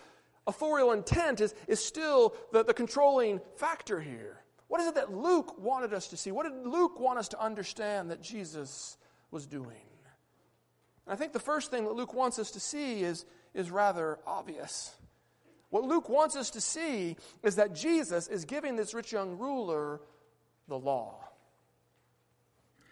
[0.49, 4.43] authorial intent is, is still the, the controlling factor here.
[4.69, 6.33] What is it that Luke wanted us to see?
[6.33, 8.97] What did Luke want us to understand that Jesus
[9.31, 9.87] was doing?
[11.07, 13.25] And I think the first thing that Luke wants us to see is,
[13.55, 14.95] is rather obvious.
[15.71, 20.01] What Luke wants us to see is that Jesus is giving this rich young ruler
[20.69, 21.25] the law.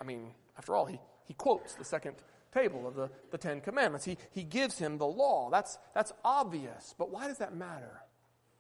[0.01, 2.17] I mean, after all, he, he quotes the second
[2.53, 4.05] table of the, the Ten Commandments.
[4.05, 5.51] He, he gives him the law.
[5.51, 6.95] That's, that's obvious.
[6.97, 8.01] But why does that matter?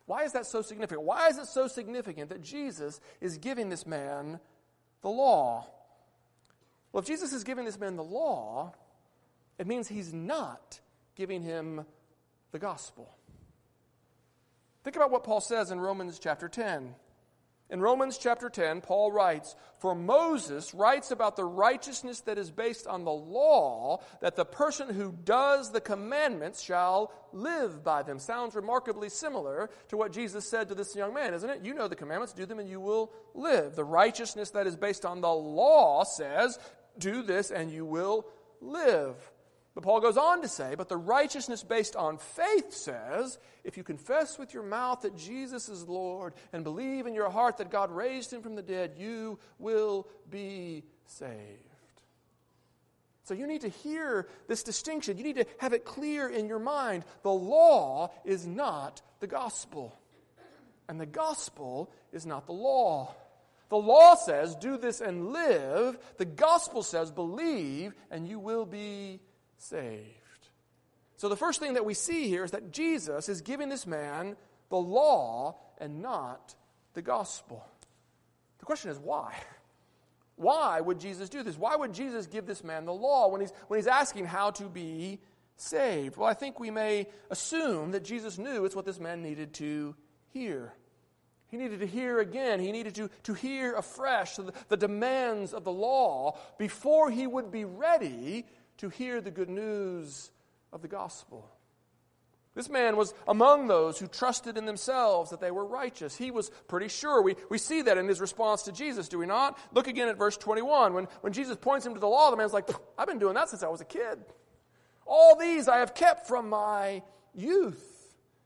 [0.06, 1.06] Why is that so significant?
[1.06, 4.38] Why is it so significant that Jesus is giving this man
[5.02, 5.66] the law?
[6.92, 8.74] Well, if Jesus is giving this man the law,
[9.58, 10.80] it means he's not
[11.14, 11.86] giving him
[12.52, 13.14] the gospel.
[14.84, 16.94] Think about what Paul says in Romans chapter 10.
[17.70, 22.86] In Romans chapter 10, Paul writes, For Moses writes about the righteousness that is based
[22.86, 28.18] on the law, that the person who does the commandments shall live by them.
[28.18, 31.64] Sounds remarkably similar to what Jesus said to this young man, isn't it?
[31.64, 33.76] You know the commandments, do them, and you will live.
[33.76, 36.58] The righteousness that is based on the law says,
[36.98, 38.26] Do this, and you will
[38.60, 39.16] live.
[39.74, 43.82] But Paul goes on to say, but the righteousness based on faith says, if you
[43.82, 47.90] confess with your mouth that Jesus is Lord and believe in your heart that God
[47.90, 51.32] raised him from the dead, you will be saved.
[53.24, 55.18] So you need to hear this distinction.
[55.18, 57.04] You need to have it clear in your mind.
[57.22, 59.98] The law is not the gospel,
[60.88, 63.14] and the gospel is not the law.
[63.70, 65.98] The law says, do this and live.
[66.18, 69.20] The gospel says, believe and you will be
[69.58, 70.48] saved.
[71.16, 74.36] So, the first thing that we see here is that Jesus is giving this man
[74.68, 76.54] the law and not
[76.94, 77.64] the gospel.
[78.58, 79.34] The question is why?
[80.36, 81.56] Why would Jesus do this?
[81.56, 84.64] Why would Jesus give this man the law when he's, when he's asking how to
[84.64, 85.20] be
[85.56, 86.16] saved?
[86.16, 89.94] Well, I think we may assume that Jesus knew it's what this man needed to
[90.32, 90.72] hear.
[91.48, 92.58] He needed to hear again.
[92.58, 97.52] He needed to, to hear afresh the, the demands of the law before he would
[97.52, 98.44] be ready
[98.78, 100.30] to hear the good news
[100.72, 101.48] of the gospel.
[102.54, 106.16] This man was among those who trusted in themselves that they were righteous.
[106.16, 107.20] He was pretty sure.
[107.20, 109.58] We, we see that in his response to Jesus, do we not?
[109.72, 110.94] Look again at verse 21.
[110.94, 113.48] When, when Jesus points him to the law, the man's like, I've been doing that
[113.48, 114.24] since I was a kid.
[115.04, 117.02] All these I have kept from my
[117.34, 117.90] youth.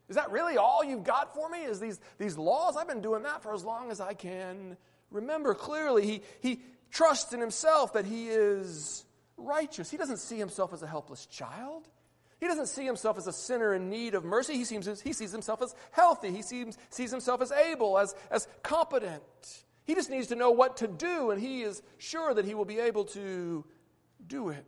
[0.08, 1.58] Is that really all you've got for me?
[1.64, 2.78] Is these, these laws?
[2.78, 4.78] I've been doing that for as long as I can
[5.10, 5.54] remember.
[5.54, 9.04] Clearly, he, he trusts in himself that he is
[9.38, 9.90] righteous.
[9.90, 11.88] He doesn't see himself as a helpless child.
[12.40, 14.54] He doesn't see himself as a sinner in need of mercy.
[14.54, 16.30] He, seems, he sees himself as healthy.
[16.30, 19.22] He seems, sees himself as able, as, as competent.
[19.84, 22.64] He just needs to know what to do, and he is sure that he will
[22.64, 23.64] be able to
[24.26, 24.64] do it.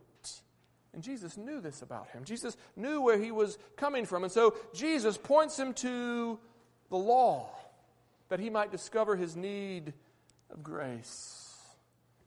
[0.93, 2.25] And Jesus knew this about him.
[2.25, 4.23] Jesus knew where he was coming from.
[4.23, 6.37] And so Jesus points him to
[6.89, 7.49] the law
[8.27, 9.93] that he might discover his need
[10.49, 11.50] of grace.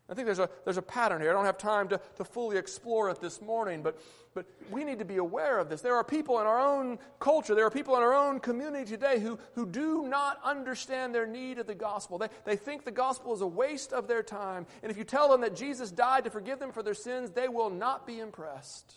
[0.08, 1.30] I think there's a, there's a pattern here.
[1.30, 3.98] I don't have time to, to fully explore it this morning, but,
[4.34, 5.80] but we need to be aware of this.
[5.80, 9.18] There are people in our own culture, there are people in our own community today
[9.18, 12.18] who, who do not understand their need of the gospel.
[12.18, 14.66] They, they think the gospel is a waste of their time.
[14.82, 17.48] And if you tell them that Jesus died to forgive them for their sins, they
[17.48, 18.96] will not be impressed.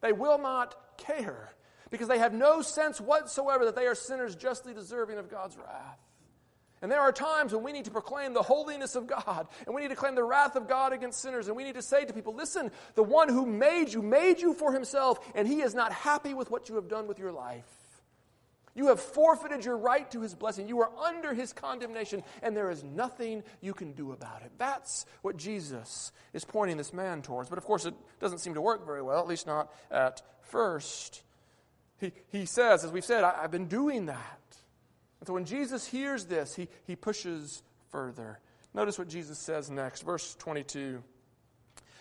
[0.00, 1.50] They will not care
[1.90, 5.98] because they have no sense whatsoever that they are sinners justly deserving of God's wrath.
[6.82, 9.82] And there are times when we need to proclaim the holiness of God, and we
[9.82, 12.12] need to claim the wrath of God against sinners, and we need to say to
[12.12, 15.92] people, listen, the one who made you, made you for himself, and he is not
[15.92, 17.66] happy with what you have done with your life.
[18.74, 20.68] You have forfeited your right to his blessing.
[20.68, 24.52] You are under his condemnation, and there is nothing you can do about it.
[24.58, 27.50] That's what Jesus is pointing this man towards.
[27.50, 31.22] But of course, it doesn't seem to work very well, at least not at first.
[31.98, 34.39] He, he says, as we've said, I've been doing that.
[35.20, 38.40] And so when Jesus hears this, he, he pushes further.
[38.72, 41.02] Notice what Jesus says next, verse 22.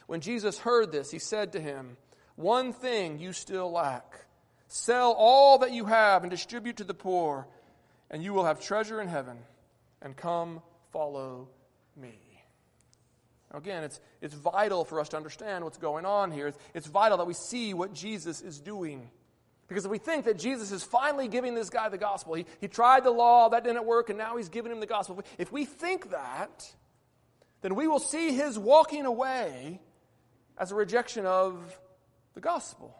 [0.08, 1.97] When Jesus heard this, he said to him,
[2.36, 4.25] One thing you still lack.
[4.67, 7.47] Sell all that you have and distribute to the poor,
[8.10, 9.38] and you will have treasure in heaven.
[10.01, 11.49] And come follow
[11.95, 12.17] me.
[13.51, 16.47] Now again, it's, it's vital for us to understand what's going on here.
[16.47, 19.10] It's, it's vital that we see what Jesus is doing.
[19.69, 22.67] Because if we think that Jesus is finally giving this guy the gospel, he, he
[22.67, 25.23] tried the law, that didn't work, and now he's giving him the gospel.
[25.38, 26.73] If we think that,
[27.62, 29.79] then we will see his walking away
[30.58, 31.79] as a rejection of
[32.34, 32.99] the gospel.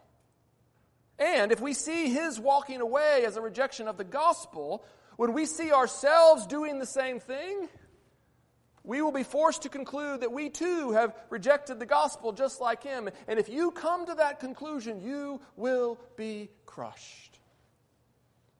[1.18, 4.84] And if we see his walking away as a rejection of the gospel,
[5.16, 7.68] when we see ourselves doing the same thing,
[8.90, 12.82] we will be forced to conclude that we too have rejected the gospel just like
[12.82, 13.08] him.
[13.28, 17.38] And if you come to that conclusion, you will be crushed.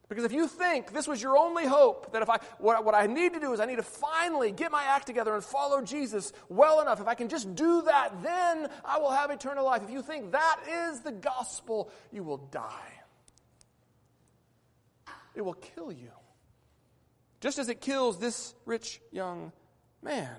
[0.07, 3.07] Because if you think this was your only hope, that if I, what, what I
[3.07, 6.31] need to do is I need to finally get my act together and follow Jesus
[6.47, 9.83] well enough, if I can just do that, then I will have eternal life.
[9.83, 10.59] If you think that
[10.93, 12.93] is the gospel, you will die.
[15.35, 16.11] It will kill you.
[17.41, 19.51] Just as it kills this rich young
[20.01, 20.35] man.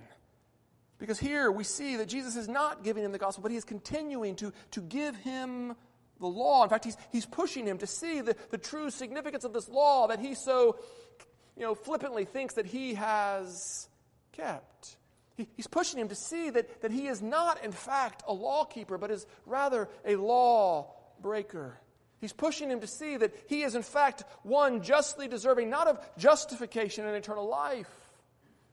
[0.98, 3.64] Because here we see that Jesus is not giving him the gospel, but he is
[3.64, 5.74] continuing to, to give him
[6.20, 6.62] the law.
[6.62, 10.06] In fact, he's, he's pushing him to see the, the true significance of this law
[10.06, 10.76] that he so
[11.56, 13.88] you know, flippantly thinks that he has
[14.32, 14.96] kept.
[15.36, 18.64] He, he's pushing him to see that, that he is not, in fact, a law
[18.64, 21.78] keeper, but is rather a law breaker.
[22.20, 25.98] He's pushing him to see that he is, in fact, one justly deserving not of
[26.16, 27.90] justification and eternal life,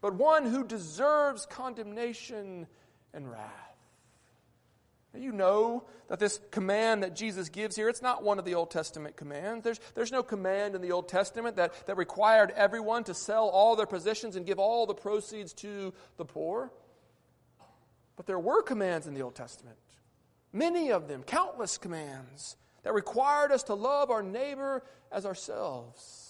[0.01, 2.67] but one who deserves condemnation
[3.13, 3.69] and wrath.
[5.15, 8.69] You know that this command that Jesus gives here, it's not one of the Old
[8.69, 9.63] Testament commands.
[9.63, 13.75] There's, there's no command in the Old Testament that, that required everyone to sell all
[13.75, 16.71] their possessions and give all the proceeds to the poor.
[18.17, 19.77] But there were commands in the Old Testament,
[20.53, 26.28] many of them, countless commands, that required us to love our neighbor as ourselves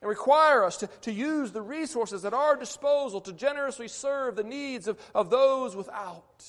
[0.00, 4.44] and require us to, to use the resources at our disposal to generously serve the
[4.44, 6.44] needs of, of those without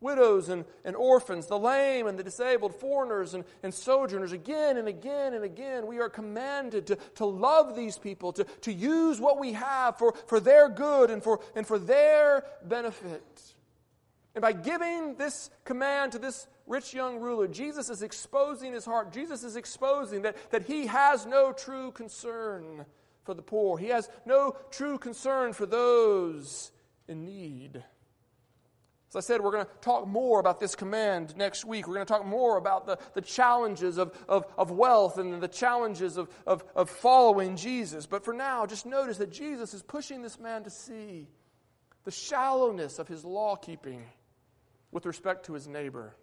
[0.00, 4.32] widows and, and orphans, the lame and the disabled, foreigners and, and sojourners.
[4.32, 8.72] Again and again and again, we are commanded to, to love these people, to, to
[8.72, 13.54] use what we have for, for their good and for, and for their benefit.
[14.38, 19.12] And by giving this command to this rich young ruler, Jesus is exposing his heart.
[19.12, 22.86] Jesus is exposing that, that he has no true concern
[23.24, 26.70] for the poor, he has no true concern for those
[27.08, 27.82] in need.
[29.08, 31.88] As I said, we're going to talk more about this command next week.
[31.88, 35.48] We're going to talk more about the, the challenges of, of, of wealth and the
[35.48, 38.06] challenges of, of, of following Jesus.
[38.06, 41.26] But for now, just notice that Jesus is pushing this man to see
[42.04, 44.04] the shallowness of his law keeping
[44.92, 46.14] with respect to his neighbor.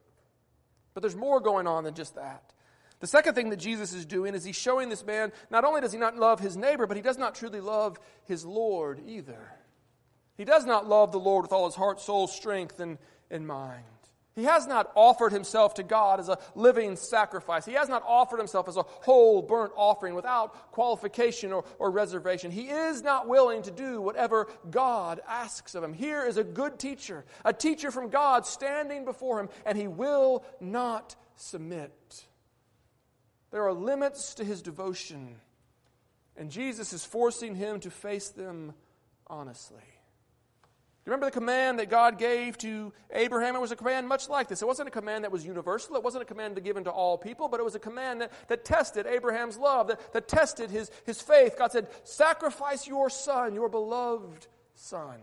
[0.93, 2.53] But there's more going on than just that.
[2.99, 5.91] The second thing that Jesus is doing is he's showing this man not only does
[5.91, 9.51] he not love his neighbor, but he does not truly love his Lord either.
[10.37, 12.97] He does not love the Lord with all his heart, soul, strength, and,
[13.29, 13.83] and mind.
[14.35, 17.65] He has not offered himself to God as a living sacrifice.
[17.65, 22.51] He has not offered himself as a whole burnt offering without qualification or, or, reservation.
[22.51, 25.93] He is not willing to do whatever God asks of him.
[25.93, 30.43] Here is a good teacher, a teacher from God standing before him, and he will
[30.59, 32.25] not submit.
[33.51, 35.37] There are limits to his devotion,
[36.35, 38.73] and Jesus is forcing him to face them
[39.27, 39.94] honestly
[41.05, 43.55] you remember the command that God gave to Abraham?
[43.55, 44.63] It was a command much like this.
[44.63, 45.95] It wasn't a command that was universal.
[45.95, 48.65] It wasn't a command given to all people, but it was a command that, that
[48.65, 51.59] tested Abraham's love, that, that tested his, his faith.
[51.59, 55.19] God said, Sacrifice your son, your beloved son.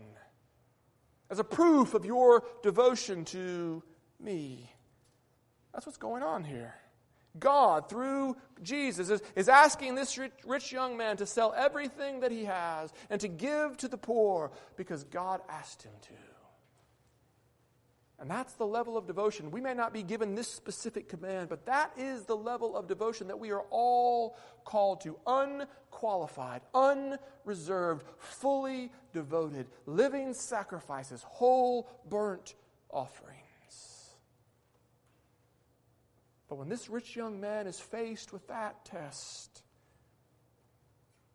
[1.29, 3.83] as a proof of your devotion to
[4.21, 4.71] me.
[5.73, 6.75] That's what's going on here.
[7.39, 12.31] God, through Jesus, is, is asking this rich, rich, young man to sell everything that
[12.31, 16.13] he has and to give to the poor because God asked him to.
[18.19, 19.51] And that's the level of devotion.
[19.51, 23.27] We may not be given this specific command, but that is the level of devotion
[23.27, 32.55] that we are all called to unqualified, unreserved, fully devoted, living sacrifices, whole burnt
[32.89, 33.32] offerings.
[36.53, 39.63] But when this rich young man is faced with that test,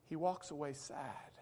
[0.06, 1.32] he walks away sad.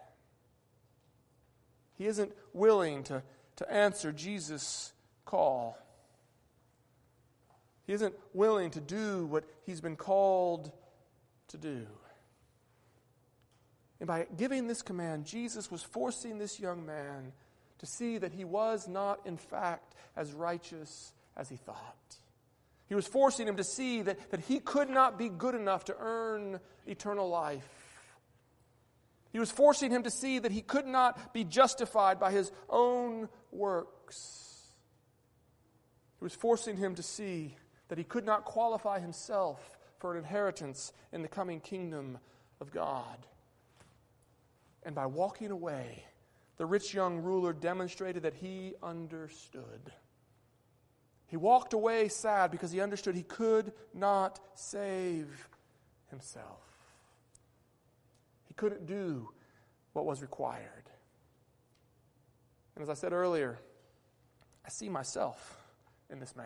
[1.93, 3.21] He isn't willing to,
[3.57, 4.93] to answer Jesus'
[5.25, 5.77] call.
[7.85, 10.71] He isn't willing to do what he's been called
[11.49, 11.85] to do.
[13.99, 17.31] And by giving this command, Jesus was forcing this young man
[17.77, 22.17] to see that he was not, in fact, as righteous as he thought.
[22.87, 25.95] He was forcing him to see that, that he could not be good enough to
[25.99, 27.67] earn eternal life.
[29.31, 33.27] He was forcing him to see that he could not be justified by his own
[33.51, 34.47] works.
[36.19, 37.55] He was forcing him to see
[37.89, 42.17] that he could not qualify himself for an inheritance in the coming kingdom
[42.61, 43.17] of God.
[44.83, 46.05] And by walking away,
[46.57, 49.91] the rich young ruler demonstrated that he understood.
[51.27, 55.49] He walked away sad because he understood he could not save
[56.09, 56.63] himself.
[58.47, 59.29] He couldn't do
[59.93, 60.89] what was required.
[62.75, 63.59] And as I said earlier,
[64.65, 65.57] I see myself
[66.09, 66.45] in this man.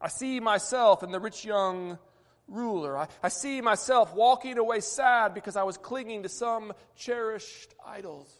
[0.00, 1.98] I see myself in the rich young
[2.48, 2.96] ruler.
[2.98, 8.32] I, I see myself walking away sad because I was clinging to some cherished idols.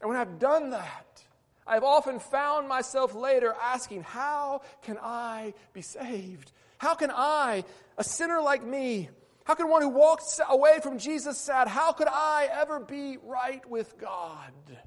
[0.00, 1.22] And when I've done that,
[1.66, 6.52] I've often found myself later asking, How can I be saved?
[6.78, 7.64] How can I,
[7.96, 9.08] a sinner like me,
[9.44, 13.66] how can one who walks away from Jesus sad, how could I ever be right
[13.68, 14.52] with God?
[14.68, 14.78] Have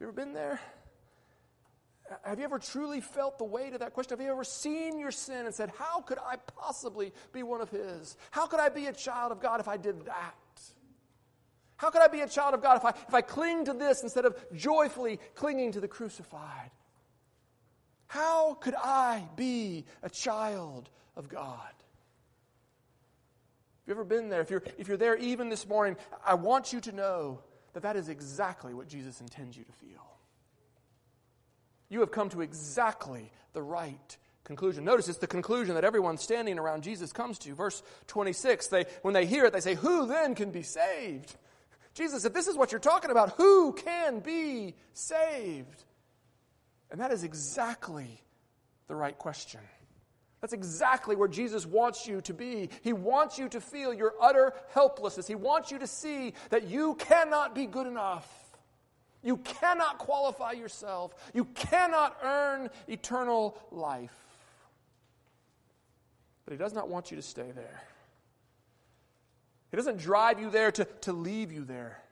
[0.00, 0.60] you ever been there?
[2.24, 4.18] Have you ever truly felt the weight of that question?
[4.18, 7.70] Have you ever seen your sin and said, How could I possibly be one of
[7.70, 8.16] His?
[8.30, 10.34] How could I be a child of God if I did that?
[11.78, 14.02] How could I be a child of God if I, if I cling to this
[14.02, 16.70] instead of joyfully clinging to the crucified?
[18.08, 21.62] How could I be a child of God?
[23.86, 24.40] Have you ever been there?
[24.40, 27.42] If you're, if you're there even this morning, I want you to know
[27.74, 30.04] that that is exactly what Jesus intends you to feel.
[31.88, 34.84] You have come to exactly the right conclusion.
[34.84, 37.54] Notice it's the conclusion that everyone standing around Jesus comes to.
[37.54, 41.36] Verse 26, they, when they hear it, they say, Who then can be saved?
[41.98, 45.82] Jesus, if this is what you're talking about, who can be saved?
[46.92, 48.22] And that is exactly
[48.86, 49.60] the right question.
[50.40, 52.70] That's exactly where Jesus wants you to be.
[52.82, 55.26] He wants you to feel your utter helplessness.
[55.26, 58.32] He wants you to see that you cannot be good enough.
[59.24, 61.16] You cannot qualify yourself.
[61.34, 64.16] You cannot earn eternal life.
[66.44, 67.82] But He does not want you to stay there.
[69.70, 72.02] He doesn't drive you there to, to leave you there.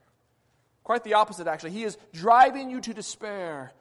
[0.83, 1.71] Quite the opposite, actually.
[1.71, 3.73] He is driving you to despair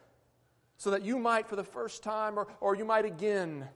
[0.79, 3.68] so that you might, for the first time, or, or you might again,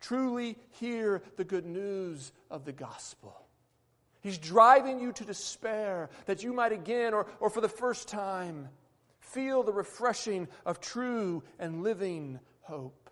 [0.00, 3.34] truly hear the good news of the gospel.
[4.20, 8.68] He's driving you to despair that you might again, or, or for the first time,
[9.20, 13.03] feel the refreshing of true and living hope.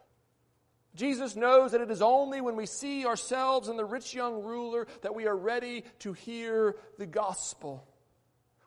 [0.95, 4.87] Jesus knows that it is only when we see ourselves in the rich young ruler
[5.01, 7.87] that we are ready to hear the gospel.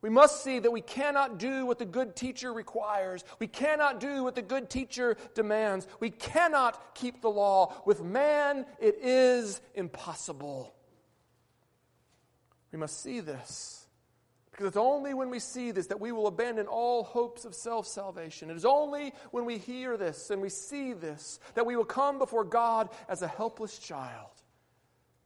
[0.01, 3.23] We must see that we cannot do what the good teacher requires.
[3.39, 5.87] We cannot do what the good teacher demands.
[5.99, 7.73] We cannot keep the law.
[7.85, 10.73] With man, it is impossible.
[12.71, 13.84] We must see this.
[14.55, 17.85] Because it's only when we see this that we will abandon all hopes of self
[17.85, 18.49] salvation.
[18.49, 22.19] It is only when we hear this and we see this that we will come
[22.19, 24.29] before God as a helpless child,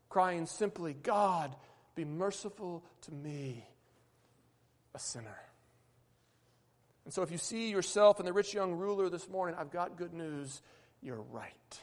[0.10, 1.56] crying simply, God,
[1.94, 3.68] be merciful to me,
[4.96, 5.38] a sinner.
[7.06, 9.96] And so, if you see yourself in the rich young ruler this morning, I've got
[9.96, 10.60] good news.
[11.04, 11.80] You're right.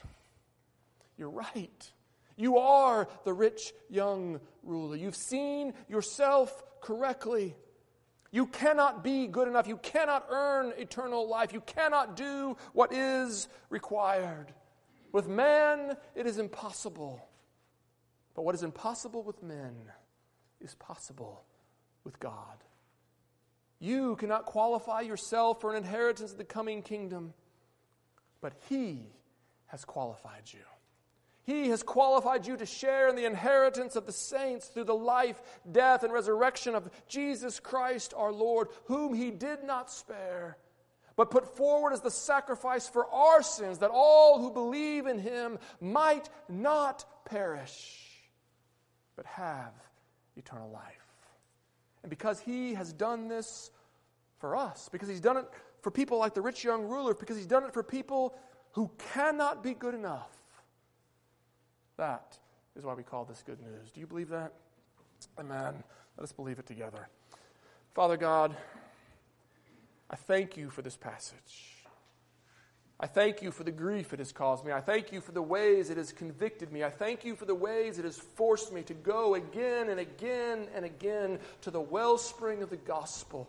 [1.17, 1.91] You're right.
[2.35, 4.97] You are the rich young ruler.
[4.97, 7.53] You've seen yourself correctly.
[8.31, 9.67] You cannot be good enough.
[9.67, 11.51] You cannot earn eternal life.
[11.51, 14.53] You cannot do what is required.
[15.11, 17.27] With man, it is impossible.
[18.35, 19.75] But what is impossible with men
[20.61, 21.43] is possible
[22.05, 22.63] with God.
[23.79, 27.33] You cannot qualify yourself for an inheritance of the coming kingdom,
[28.39, 29.11] but He
[29.67, 30.76] has qualified you.
[31.47, 35.41] He has qualified you to share in the inheritance of the saints through the life,
[35.71, 40.57] death, and resurrection of Jesus Christ our Lord, whom He did not spare,
[41.15, 45.57] but put forward as the sacrifice for our sins, that all who believe in Him
[45.79, 48.05] might not perish,
[49.15, 49.71] but have
[50.35, 50.83] eternal life.
[52.03, 53.71] And because He has done this
[54.39, 55.45] for us, because He's done it
[55.81, 58.35] for people like the rich young ruler, because He's done it for people
[58.73, 60.37] who cannot be good enough
[61.97, 62.37] that
[62.75, 63.91] is why we call this good news.
[63.91, 64.53] Do you believe that?
[65.39, 65.83] Amen.
[66.17, 67.07] Let us believe it together.
[67.93, 68.55] Father God,
[70.09, 71.73] I thank you for this passage.
[72.99, 74.71] I thank you for the grief it has caused me.
[74.71, 76.83] I thank you for the ways it has convicted me.
[76.83, 80.67] I thank you for the ways it has forced me to go again and again
[80.73, 83.47] and again to the wellspring of the gospel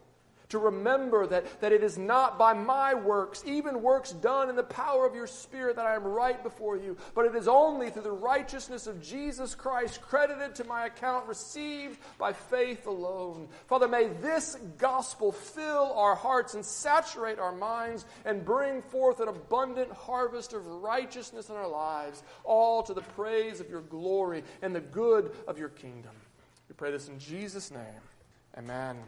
[0.48, 4.62] to remember that, that it is not by my works, even works done in the
[4.62, 8.02] power of your Spirit, that I am right before you, but it is only through
[8.02, 13.48] the righteousness of Jesus Christ credited to my account, received by faith alone.
[13.66, 19.28] Father, may this gospel fill our hearts and saturate our minds and bring forth an
[19.28, 24.74] abundant harvest of righteousness in our lives, all to the praise of your glory and
[24.74, 26.12] the good of your kingdom.
[26.68, 27.82] We pray this in Jesus' name.
[28.56, 28.98] Amen.